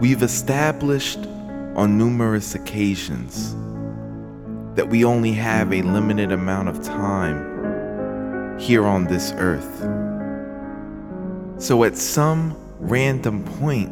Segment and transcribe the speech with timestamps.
[0.00, 1.18] We've established
[1.76, 3.54] on numerous occasions
[4.74, 9.80] that we only have a limited amount of time here on this earth.
[11.62, 13.90] So, at some random point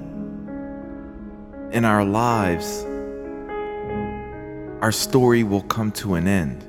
[1.74, 2.86] in our lives,
[4.80, 6.62] our story will come to an end.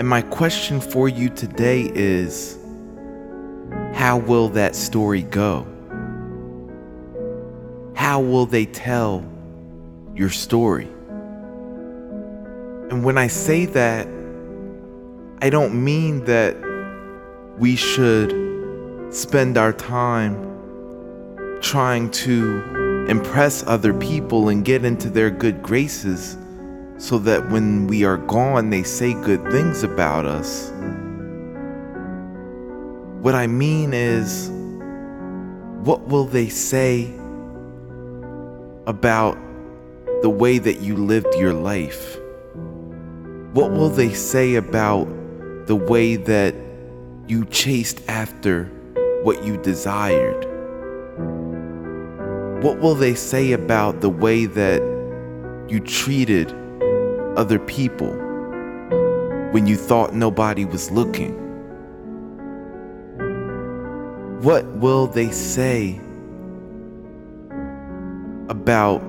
[0.00, 2.58] And my question for you today is
[3.94, 5.71] how will that story go?
[8.02, 9.24] How will they tell
[10.12, 10.88] your story?
[12.90, 14.08] And when I say that,
[15.40, 16.56] I don't mean that
[17.58, 18.34] we should
[19.14, 20.34] spend our time
[21.62, 26.36] trying to impress other people and get into their good graces
[26.98, 30.72] so that when we are gone, they say good things about us.
[33.22, 34.50] What I mean is,
[35.84, 37.21] what will they say
[38.86, 39.38] about
[40.22, 42.18] the way that you lived your life?
[43.52, 45.06] What will they say about
[45.66, 46.54] the way that
[47.28, 48.64] you chased after
[49.22, 50.46] what you desired?
[52.62, 54.80] What will they say about the way that
[55.68, 56.52] you treated
[57.36, 58.12] other people
[59.50, 61.38] when you thought nobody was looking?
[64.42, 66.00] What will they say
[68.62, 69.02] about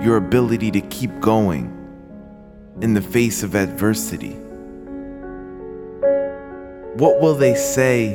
[0.00, 1.66] your ability to keep going
[2.80, 4.30] in the face of adversity?
[6.94, 8.14] What will they say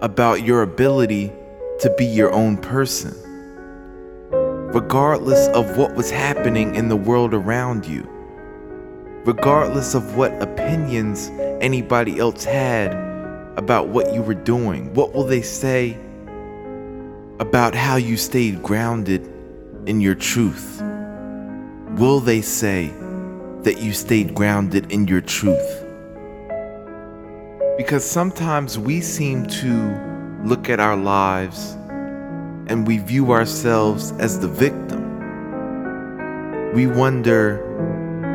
[0.00, 1.32] about your ability
[1.78, 3.14] to be your own person?
[4.72, 8.02] Regardless of what was happening in the world around you,
[9.24, 11.28] regardless of what opinions
[11.62, 12.94] anybody else had
[13.56, 15.96] about what you were doing, what will they say
[17.40, 19.22] about how you stayed grounded
[19.86, 20.82] in your truth?
[21.96, 22.92] Will they say
[23.62, 25.84] that you stayed grounded in your truth?
[27.76, 31.76] Because sometimes we seem to look at our lives
[32.66, 35.04] and we view ourselves as the victim.
[36.74, 37.64] We wonder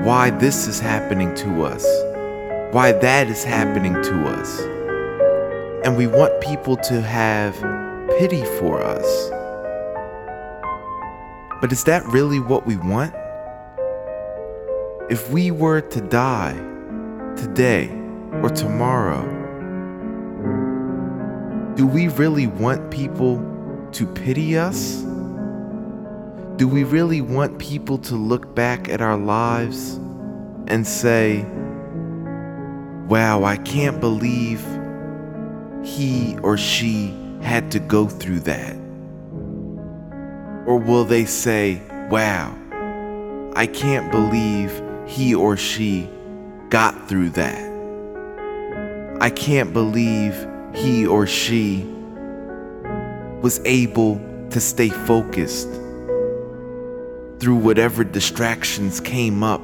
[0.06, 1.85] why this is happening to us,
[2.73, 4.61] why that is happening to us.
[5.85, 7.53] And we want people to have
[8.18, 9.29] pity for us.
[11.62, 13.16] But is that really what we want?
[15.09, 16.53] If we were to die
[17.35, 17.90] today
[18.41, 19.24] or tomorrow,
[21.75, 23.41] do we really want people
[23.94, 25.01] to pity us?
[26.57, 29.95] Do we really want people to look back at our lives
[30.68, 31.44] and say,
[33.07, 34.63] wow, I can't believe
[35.84, 38.75] he or she had to go through that?
[40.65, 42.57] Or will they say, wow,
[43.55, 46.09] I can't believe he or she
[46.69, 47.71] got through that?
[49.21, 51.85] I can't believe he or she
[53.41, 55.69] was able to stay focused
[57.39, 59.61] through whatever distractions came up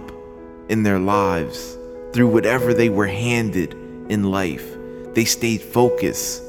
[0.68, 1.78] in their lives,
[2.12, 3.74] through whatever they were handed
[4.10, 4.76] in life.
[5.14, 6.44] They stayed focused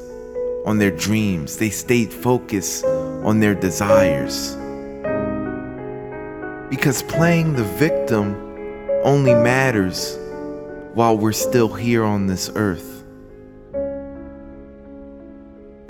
[0.65, 4.55] on their dreams, they stayed focused on their desires.
[6.69, 8.35] Because playing the victim
[9.03, 10.17] only matters
[10.93, 12.91] while we're still here on this earth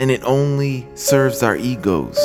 [0.02, 2.18] and it only serves our egos.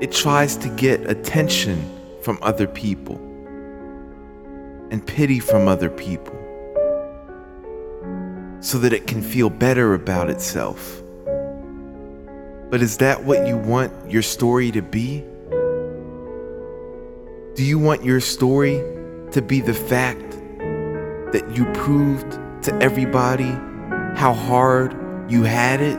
[0.00, 1.84] It tries to get attention
[2.22, 3.16] from other people
[4.92, 6.38] and pity from other people
[8.60, 11.02] so that it can feel better about itself.
[12.70, 15.24] But is that what you want your story to be?
[17.54, 18.82] Do you want your story
[19.32, 20.30] to be the fact
[21.32, 23.50] that you proved to everybody
[24.16, 24.94] how hard
[25.30, 25.98] you had it,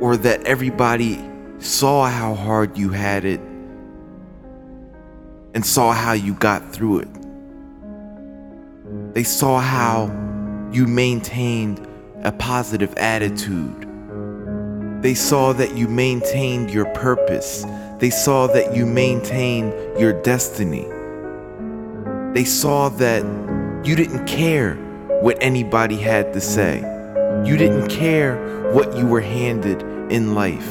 [0.00, 1.24] or that everybody
[1.58, 3.40] saw how hard you had it
[5.54, 7.08] and saw how you got through it.
[9.14, 10.06] They saw how
[10.72, 11.86] you maintained
[12.22, 13.88] a positive attitude.
[15.02, 17.64] They saw that you maintained your purpose.
[17.98, 20.86] They saw that you maintained your destiny.
[22.34, 23.24] They saw that
[23.84, 24.74] you didn't care
[25.22, 26.78] what anybody had to say.
[27.44, 29.82] You didn't care what you were handed
[30.12, 30.70] in life.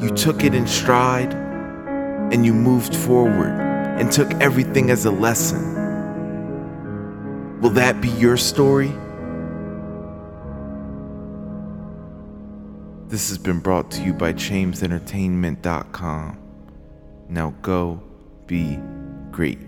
[0.00, 3.60] You took it in stride and you moved forward
[3.98, 5.85] and took everything as a lesson.
[7.60, 8.92] Will that be your story?
[13.08, 16.38] This has been brought to you by ChamesEntertainment.com.
[17.28, 18.02] Now go
[18.46, 18.78] be
[19.30, 19.58] great.